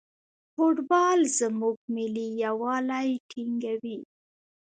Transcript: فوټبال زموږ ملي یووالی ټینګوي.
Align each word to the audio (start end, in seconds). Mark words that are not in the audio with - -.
فوټبال 0.53 1.19
زموږ 1.39 1.75
ملي 1.95 2.27
یووالی 2.43 3.09
ټینګوي. 3.31 3.97